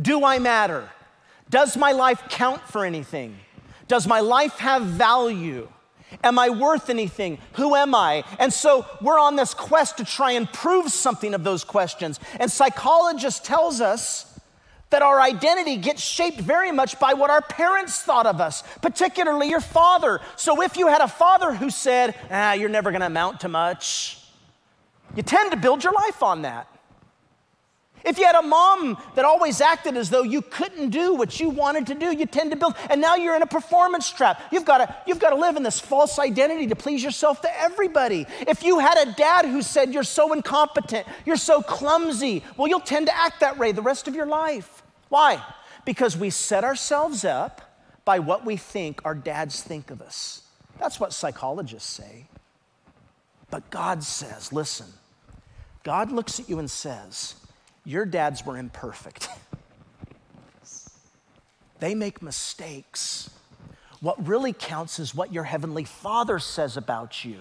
[0.00, 0.88] Do I matter?
[1.50, 3.36] Does my life count for anything?
[3.88, 5.68] Does my life have value?
[6.22, 7.38] Am I worth anything?
[7.54, 8.24] Who am I?
[8.38, 12.20] And so we're on this quest to try and prove something of those questions.
[12.38, 14.26] And psychologist tells us
[14.90, 19.48] that our identity gets shaped very much by what our parents thought of us, particularly
[19.48, 20.20] your father.
[20.36, 24.18] So if you had a father who said, ah, you're never gonna amount to much,
[25.14, 26.66] you tend to build your life on that.
[28.04, 31.50] If you had a mom that always acted as though you couldn't do what you
[31.50, 34.40] wanted to do, you tend to build, and now you're in a performance trap.
[34.50, 37.60] You've got to, you've got to live in this false identity to please yourself to
[37.60, 38.26] everybody.
[38.40, 42.80] If you had a dad who said you're so incompetent, you're so clumsy, well, you'll
[42.80, 44.82] tend to act that way the rest of your life.
[45.08, 45.42] Why?
[45.84, 47.60] Because we set ourselves up
[48.04, 50.42] by what we think our dads think of us.
[50.78, 52.26] That's what psychologists say.
[53.50, 54.86] But God says, listen,
[55.82, 57.34] God looks at you and says,
[57.84, 59.28] your dads were imperfect.
[61.80, 63.30] they make mistakes.
[64.00, 67.36] What really counts is what your heavenly father says about you.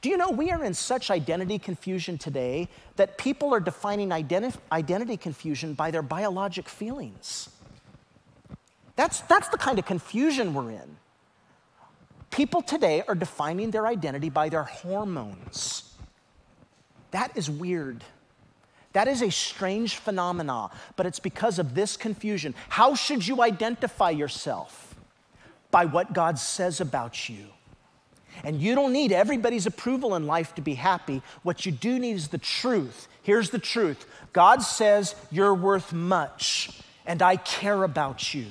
[0.00, 4.56] Do you know we are in such identity confusion today that people are defining identi-
[4.70, 7.48] identity confusion by their biologic feelings?
[8.94, 10.96] That's, that's the kind of confusion we're in.
[12.30, 15.94] People today are defining their identity by their hormones.
[17.10, 18.04] That is weird.
[18.94, 22.54] That is a strange phenomena, but it's because of this confusion.
[22.68, 24.94] How should you identify yourself?
[25.70, 27.46] By what God says about you.
[28.44, 31.22] And you don't need everybody's approval in life to be happy.
[31.42, 33.08] What you do need is the truth.
[33.22, 36.70] Here's the truth God says you're worth much,
[37.04, 38.46] and I care about you.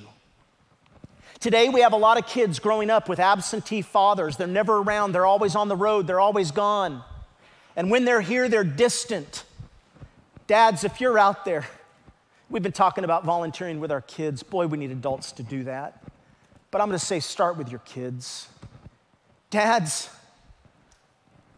[1.39, 4.36] Today, we have a lot of kids growing up with absentee fathers.
[4.36, 7.01] They're never around, they're always on the road, they're always gone.
[7.77, 9.45] And when they're here, they're distant.
[10.53, 11.65] Dads, if you're out there,
[12.47, 14.43] we've been talking about volunteering with our kids.
[14.43, 16.03] Boy, we need adults to do that.
[16.69, 18.49] But I'm going to say start with your kids.
[19.49, 20.11] Dads,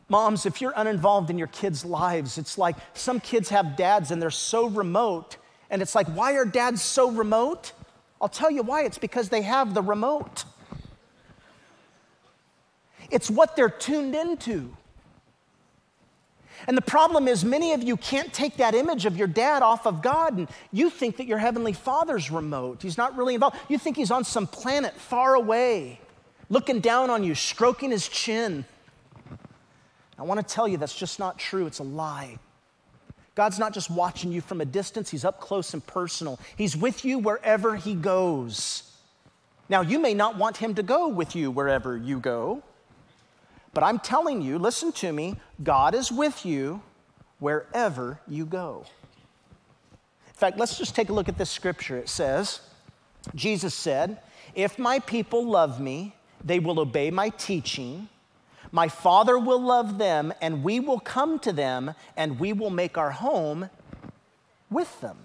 [0.08, 4.22] moms, if you're uninvolved in your kids' lives, it's like some kids have dads and
[4.22, 5.36] they're so remote.
[5.70, 7.74] And it's like, why are dads so remote?
[8.22, 8.86] I'll tell you why.
[8.86, 10.46] It's because they have the remote.
[13.12, 14.74] It's what they're tuned into.
[16.68, 19.86] And the problem is, many of you can't take that image of your dad off
[19.86, 22.82] of God, and you think that your heavenly father's remote.
[22.82, 23.58] He's not really involved.
[23.70, 26.00] You think he's on some planet far away,
[26.50, 28.66] looking down on you, stroking his chin.
[30.18, 31.68] I want to tell you that's just not true.
[31.68, 32.40] It's a lie.
[33.36, 36.40] God's not just watching you from a distance, He's up close and personal.
[36.56, 38.92] He's with you wherever He goes.
[39.68, 42.64] Now, you may not want Him to go with you wherever you go.
[43.76, 46.82] But I'm telling you, listen to me, God is with you
[47.40, 48.86] wherever you go.
[50.28, 51.98] In fact, let's just take a look at this scripture.
[51.98, 52.62] It says,
[53.36, 54.20] Jesus said,
[54.56, 58.08] If my people love me, they will obey my teaching.
[58.72, 62.98] My Father will love them, and we will come to them, and we will make
[62.98, 63.70] our home
[64.70, 65.18] with them.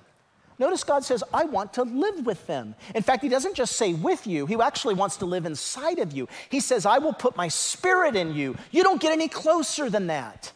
[0.61, 2.75] Notice God says, I want to live with them.
[2.95, 6.13] In fact, He doesn't just say with you, He actually wants to live inside of
[6.13, 6.29] you.
[6.51, 8.55] He says, I will put my spirit in you.
[8.71, 10.53] You don't get any closer than that.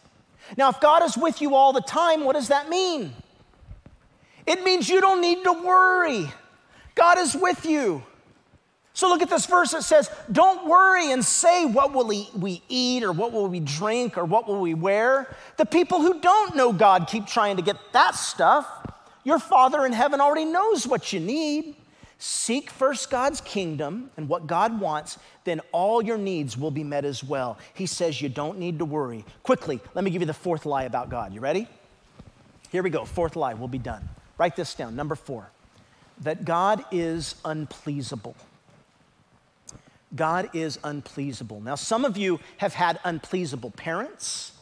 [0.59, 3.15] Now, if God is with you all the time, what does that mean?
[4.47, 6.31] It means you don't need to worry.
[6.95, 8.03] God is with you.
[8.93, 9.73] So look at this verse.
[9.73, 14.19] It says, Don't worry and say, What will we eat, or what will we drink,
[14.19, 15.35] or what will we wear?
[15.57, 18.67] The people who don't know God keep trying to get that stuff.
[19.25, 21.77] Your Father in heaven already knows what you need.
[22.19, 27.05] Seek first God's kingdom and what God wants, then all your needs will be met
[27.05, 27.59] as well.
[27.75, 29.25] He says you don't need to worry.
[29.43, 31.35] Quickly, let me give you the fourth lie about God.
[31.35, 31.67] You ready?
[32.71, 33.05] Here we go.
[33.05, 34.09] Fourth lie, we'll be done.
[34.39, 34.97] Write this down.
[34.97, 35.51] Number four,
[36.23, 38.35] that God is unpleasable.
[40.15, 41.63] God is unpleasable.
[41.63, 44.53] Now, some of you have had unpleasable parents.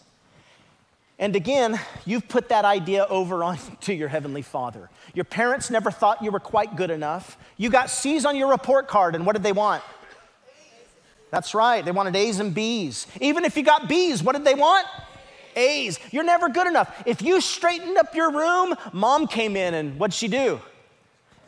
[1.23, 4.91] And again, you've put that idea over onto your Heavenly Father.
[5.15, 7.39] Your parents never thought you were quite good enough.
[7.57, 9.85] You got C's on your report card, and what did they want?
[11.31, 13.07] That's right, they wanted A's and B's.
[13.21, 14.85] Even if you got B's, what did they want?
[15.55, 16.01] A's.
[16.11, 17.05] You're never good enough.
[17.07, 20.61] If you straightened up your room, mom came in, and what'd she do?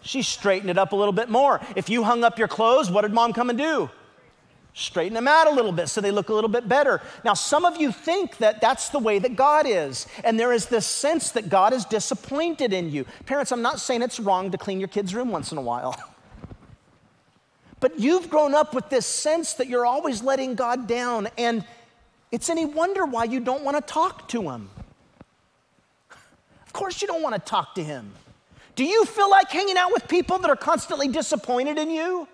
[0.03, 1.61] She straightened it up a little bit more.
[1.75, 3.91] If you hung up your clothes, what did mom come and do?
[4.75, 7.01] Straighten them out a little bit so they look a little bit better.
[7.25, 10.67] Now, some of you think that that's the way that God is, and there is
[10.67, 13.07] this sense that God is disappointed in you.
[13.25, 15.97] Parents, I'm not saying it's wrong to clean your kid's room once in a while.
[17.81, 21.67] But you've grown up with this sense that you're always letting God down, and
[22.33, 24.71] it's any wonder why you don't want to talk to Him.
[26.67, 28.11] Of course, you don't want to talk to Him.
[28.75, 32.27] Do you feel like hanging out with people that are constantly disappointed in you?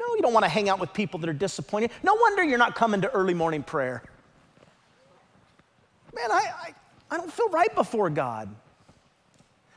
[0.00, 1.90] No, you don't want to hang out with people that are disappointed.
[2.02, 4.02] No wonder you're not coming to early morning prayer.
[6.14, 6.74] Man, I, I,
[7.10, 8.48] I don't feel right before God.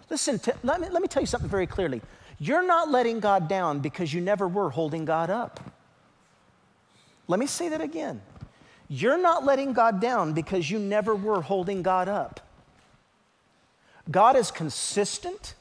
[0.09, 2.01] Listen, to, let, me, let me tell you something very clearly.
[2.39, 5.59] You're not letting God down because you never were holding God up.
[7.27, 8.21] Let me say that again.
[8.87, 12.39] You're not letting God down because you never were holding God up.
[14.09, 15.55] God is consistent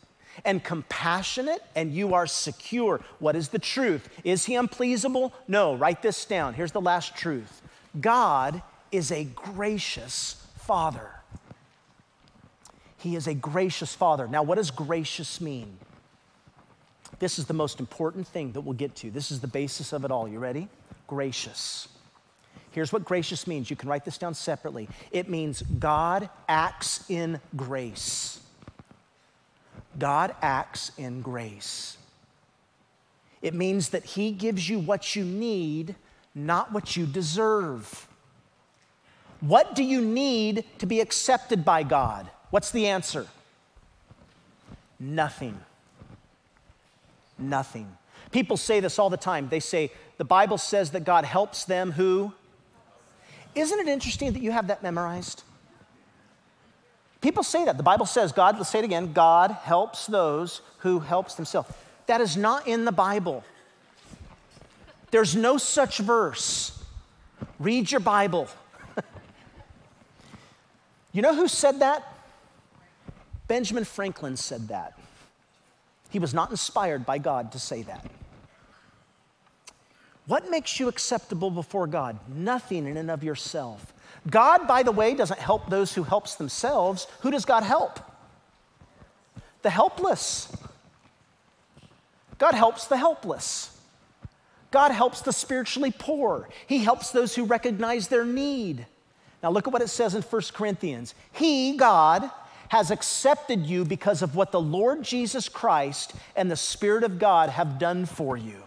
[0.44, 3.00] and compassionate and you are secure.
[3.18, 4.08] What is the truth?
[4.24, 5.32] Is he unpleasable?
[5.48, 6.54] No, write this down.
[6.54, 7.62] Here's the last truth
[8.00, 11.10] God is a gracious Father.
[12.98, 14.28] He is a gracious Father.
[14.28, 15.76] Now, what does gracious mean?
[17.18, 19.10] This is the most important thing that we'll get to.
[19.10, 20.28] This is the basis of it all.
[20.28, 20.68] You ready?
[21.06, 21.88] Gracious.
[22.70, 23.70] Here's what gracious means.
[23.70, 24.88] You can write this down separately.
[25.10, 28.40] It means God acts in grace.
[29.98, 31.96] God acts in grace.
[33.40, 35.96] It means that He gives you what you need,
[36.34, 38.08] not what you deserve.
[39.40, 42.30] What do you need to be accepted by God?
[42.50, 43.26] What's the answer?
[45.00, 45.58] Nothing.
[47.38, 47.88] Nothing.
[48.30, 49.48] People say this all the time.
[49.48, 52.32] They say, the Bible says that God helps them who?
[53.54, 55.42] Isn't it interesting that you have that memorized?
[57.22, 57.76] People say that.
[57.76, 61.72] The Bible says, God, let's say it again, God helps those who helps themselves.
[62.06, 63.44] That is not in the Bible.
[65.12, 66.82] There's no such verse.
[67.60, 68.48] Read your Bible.
[71.12, 72.12] you know who said that?
[73.46, 74.98] Benjamin Franklin said that.
[76.10, 78.04] He was not inspired by God to say that.
[80.26, 82.18] What makes you acceptable before God?
[82.28, 83.92] Nothing in and of yourself.
[84.30, 87.06] God, by the way, doesn't help those who helps themselves.
[87.20, 87.98] Who does God help?
[89.62, 90.54] the helpless.
[92.38, 93.78] God helps the helpless.
[94.70, 96.48] God helps the spiritually poor.
[96.66, 98.86] He helps those who recognize their need.
[99.42, 101.14] Now, look at what it says in 1 Corinthians.
[101.32, 102.30] He, God,
[102.68, 107.50] has accepted you because of what the Lord Jesus Christ and the Spirit of God
[107.50, 108.62] have done for you.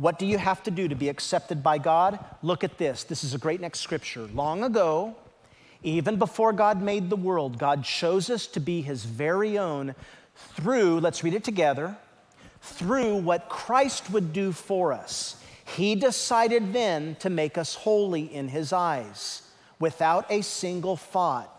[0.00, 2.18] What do you have to do to be accepted by God?
[2.42, 3.04] Look at this.
[3.04, 4.26] This is a great next scripture.
[4.32, 5.14] Long ago,
[5.82, 9.94] even before God made the world, God chose us to be his very own
[10.34, 11.98] through, let's read it together,
[12.62, 15.36] through what Christ would do for us.
[15.76, 19.42] He decided then to make us holy in his eyes
[19.78, 21.54] without a single thought.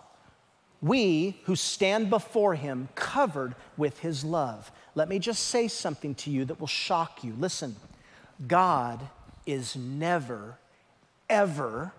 [0.82, 4.72] We who stand before him covered with his love.
[4.96, 7.36] Let me just say something to you that will shock you.
[7.38, 7.76] Listen,
[8.48, 9.08] God
[9.46, 10.58] is never,
[11.30, 11.94] ever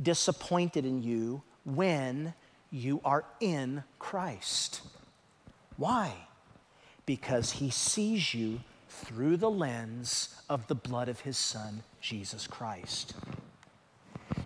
[0.00, 2.34] disappointed in you when
[2.70, 4.80] you are in Christ.
[5.76, 6.12] Why?
[7.06, 13.14] Because he sees you through the lens of the blood of his son, Jesus Christ.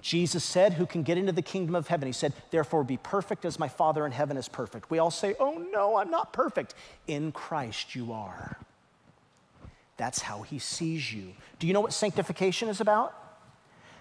[0.00, 2.06] Jesus said, Who can get into the kingdom of heaven?
[2.06, 4.90] He said, Therefore be perfect as my Father in heaven is perfect.
[4.90, 6.74] We all say, Oh no, I'm not perfect.
[7.06, 8.58] In Christ you are.
[9.96, 11.32] That's how he sees you.
[11.58, 13.14] Do you know what sanctification is about?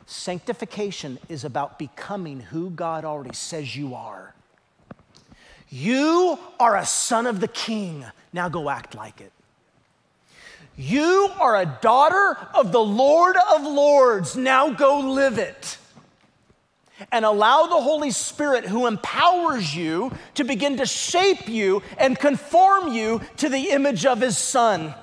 [0.06, 4.34] Sanctification is about becoming who God already says you are.
[5.70, 8.06] You are a son of the king.
[8.32, 9.32] Now go act like it.
[10.76, 14.36] You are a daughter of the Lord of Lords.
[14.36, 15.78] Now go live it.
[17.12, 22.94] And allow the Holy Spirit, who empowers you, to begin to shape you and conform
[22.94, 24.94] you to the image of His Son.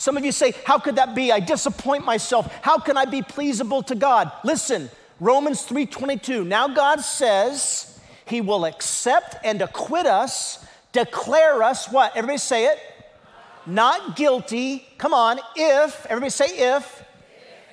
[0.00, 1.30] Some of you say, How could that be?
[1.30, 2.50] I disappoint myself.
[2.62, 4.32] How can I be pleasable to God?
[4.44, 4.88] Listen,
[5.20, 6.46] Romans 3:22.
[6.46, 12.16] Now God says he will accept and acquit us, declare us what?
[12.16, 12.78] Everybody say it.
[13.66, 14.88] Not guilty.
[14.96, 17.04] Come on, if, everybody say if,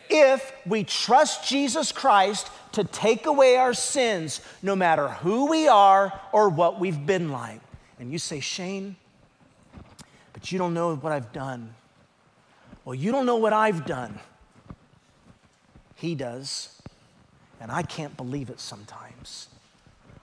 [0.10, 6.20] if we trust Jesus Christ to take away our sins, no matter who we are
[6.34, 7.62] or what we've been like.
[8.00, 8.98] And you say, Shane,
[10.34, 11.74] but you don't know what I've done.
[12.88, 14.18] Well, you don't know what I've done.
[15.96, 16.82] He does.
[17.60, 19.50] And I can't believe it sometimes.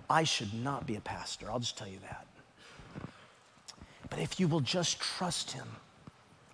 [0.09, 1.51] I should not be a pastor.
[1.51, 2.27] I'll just tell you that.
[4.09, 5.67] But if you will just trust him,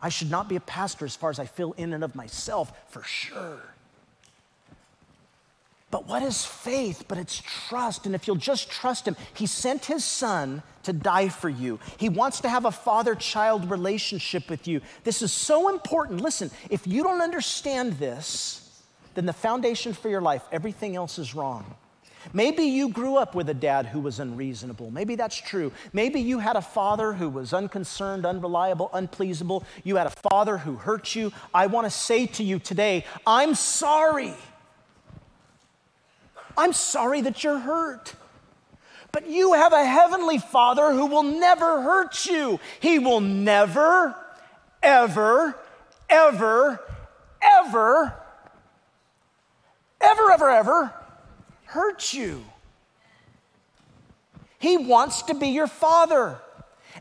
[0.02, 2.72] I should not be a pastor as far as I feel in and of myself,
[2.88, 3.62] for sure.
[5.92, 7.04] But what is faith?
[7.06, 8.06] But it's trust.
[8.06, 11.78] And if you'll just trust Him, He sent His Son to die for you.
[11.98, 14.80] He wants to have a father child relationship with you.
[15.04, 16.20] This is so important.
[16.20, 18.82] Listen, if you don't understand this,
[19.14, 21.74] then the foundation for your life, everything else is wrong.
[22.32, 24.90] Maybe you grew up with a dad who was unreasonable.
[24.90, 25.72] Maybe that's true.
[25.92, 29.64] Maybe you had a father who was unconcerned, unreliable, unpleasable.
[29.84, 31.32] You had a father who hurt you.
[31.54, 34.34] I want to say to you today, I'm sorry.
[36.58, 38.14] I'm sorry that you're hurt.
[39.12, 42.60] But you have a heavenly Father who will never hurt you.
[42.78, 44.14] He will never,
[44.82, 45.56] ever,
[46.08, 46.80] ever,
[47.42, 48.14] ever,
[50.00, 50.94] ever, ever, ever
[51.64, 52.44] hurt you.
[54.58, 56.38] He wants to be your Father.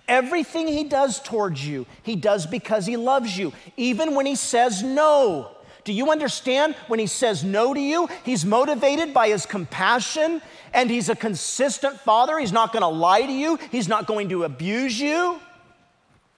[0.07, 4.81] Everything He does towards you, He does because He loves you, even when He says
[4.81, 5.51] no.
[5.83, 8.09] Do you understand when he says no to you?
[8.23, 10.41] He's motivated by his compassion
[10.73, 12.37] and he's a consistent father.
[12.37, 15.39] He's not going to lie to you, he's not going to abuse you.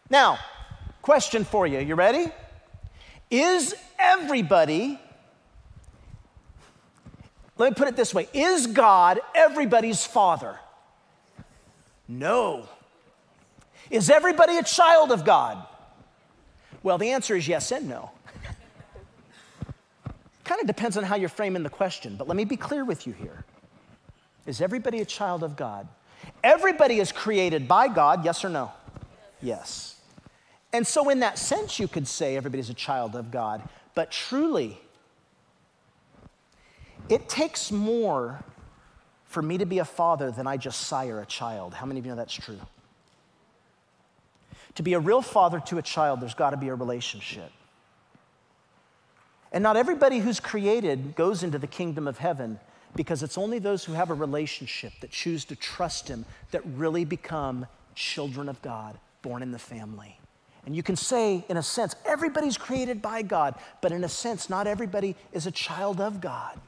[0.10, 0.40] Now,
[1.02, 1.80] question for you.
[1.80, 2.28] You ready?
[3.30, 5.00] Is everybody,
[7.58, 10.60] let me put it this way Is God everybody's father?
[12.08, 12.68] No.
[13.90, 15.66] Is everybody a child of God?
[16.84, 18.12] Well, the answer is yes and no.
[20.44, 23.06] Kind of depends on how you're framing the question, but let me be clear with
[23.06, 23.44] you here.
[24.46, 25.88] Is everybody a child of God?
[26.44, 28.72] Everybody is created by God, yes or no?
[29.42, 30.00] Yes.
[30.74, 34.80] And so, in that sense, you could say everybody's a child of God, but truly,
[37.10, 38.44] it takes more
[39.26, 41.74] for me to be a father than I just sire a child.
[41.74, 42.60] How many of you know that's true?
[44.76, 47.52] To be a real father to a child, there's got to be a relationship.
[49.52, 52.60] And not everybody who's created goes into the kingdom of heaven
[52.96, 57.06] because it's only those who have a relationship that choose to trust Him that really
[57.06, 60.18] become children of God, born in the family.
[60.66, 64.50] And you can say, in a sense, everybody's created by God, but in a sense,
[64.50, 66.60] not everybody is a child of God.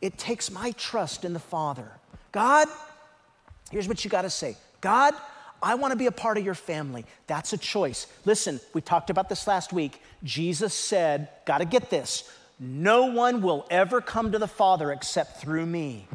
[0.00, 1.90] It takes my trust in the Father.
[2.32, 2.68] God,
[3.70, 5.14] Here's what you got to say God,
[5.62, 7.04] I want to be a part of your family.
[7.26, 8.06] That's a choice.
[8.24, 10.02] Listen, we talked about this last week.
[10.26, 15.40] Jesus said, got to get this no one will ever come to the Father except
[15.40, 16.08] through me.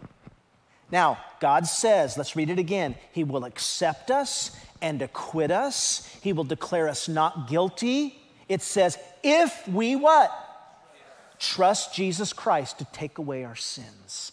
[0.92, 6.34] Now, God says, let's read it again, He will accept us and acquit us, He
[6.34, 8.20] will declare us not guilty.
[8.50, 10.32] It says, if we what?
[11.40, 14.32] Trust Jesus Christ to take away our sins.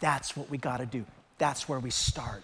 [0.00, 1.04] That's what we got to do.
[1.38, 2.42] That's where we start.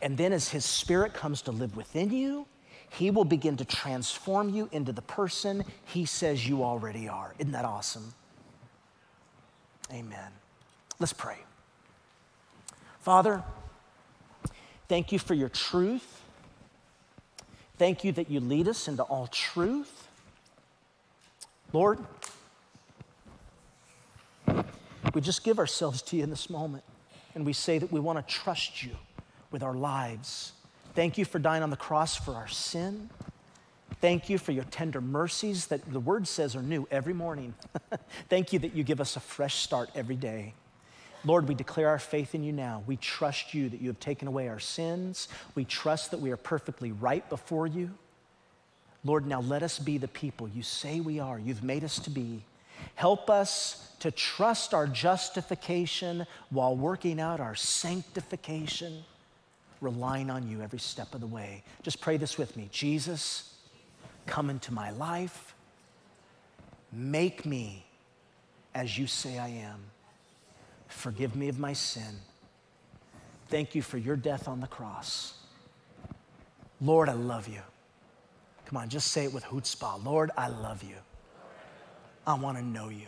[0.00, 2.46] And then as His Spirit comes to live within you,
[2.90, 7.34] He will begin to transform you into the person He says you already are.
[7.38, 8.14] Isn't that awesome?
[9.92, 10.30] Amen.
[10.98, 11.38] Let's pray.
[13.00, 13.42] Father,
[14.88, 16.22] thank you for your truth.
[17.78, 20.08] Thank you that you lead us into all truth.
[21.72, 22.00] Lord,
[25.14, 26.84] we just give ourselves to you in this moment
[27.34, 28.90] and we say that we want to trust you
[29.50, 30.52] with our lives.
[30.98, 33.08] Thank you for dying on the cross for our sin.
[34.00, 37.54] Thank you for your tender mercies that the word says are new every morning.
[38.28, 40.54] Thank you that you give us a fresh start every day.
[41.24, 42.82] Lord, we declare our faith in you now.
[42.88, 45.28] We trust you that you have taken away our sins.
[45.54, 47.90] We trust that we are perfectly right before you.
[49.04, 51.38] Lord, now let us be the people you say we are.
[51.38, 52.42] You've made us to be.
[52.96, 59.04] Help us to trust our justification while working out our sanctification
[59.80, 61.62] relying on you every step of the way.
[61.82, 63.54] Just pray this with me Jesus,
[64.26, 65.54] come into my life.
[66.92, 67.84] Make me
[68.74, 69.80] as you say I am.
[70.88, 72.20] Forgive me of my sin.
[73.48, 75.34] Thank you for your death on the cross.
[76.80, 77.60] Lord, I love you.
[78.66, 80.04] Come on, just say it with chutzpah.
[80.04, 80.96] Lord, I love you.
[82.26, 83.06] I want to know you.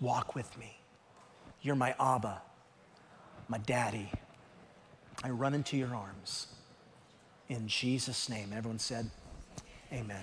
[0.00, 0.76] Walk with me.
[1.62, 2.42] You're my Abba,
[3.48, 4.10] my daddy.
[5.22, 6.48] I run into your arms.
[7.48, 8.52] In Jesus' name.
[8.54, 9.10] Everyone said,
[9.92, 10.16] Amen.